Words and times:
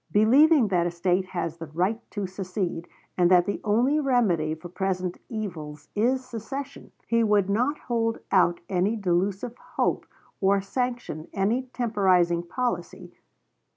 Believing 0.11 0.69
that 0.69 0.87
a 0.87 0.89
State 0.89 1.25
has 1.25 1.57
the 1.57 1.67
right 1.67 1.99
to 2.09 2.25
secede, 2.25 2.87
and 3.19 3.29
that 3.29 3.45
the 3.45 3.61
only 3.63 3.99
remedy 3.99 4.55
for 4.55 4.67
present 4.67 5.19
evils 5.29 5.89
is 5.93 6.25
secession, 6.25 6.91
he 7.07 7.23
would 7.23 7.51
not 7.51 7.77
hold 7.77 8.17
out 8.31 8.61
any 8.67 8.95
delusive 8.95 9.53
hope 9.75 10.07
or 10.39 10.59
sanction 10.59 11.27
any 11.35 11.69
temporizing 11.71 12.41
policy. 12.41 13.13